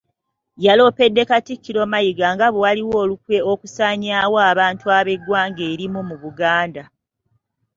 [0.65, 6.83] Yaloopedde Katikkiro Mayiga nga bwe waliwo olukwe okusanyaawo abantu ab’eggwanga erimu mu Buganda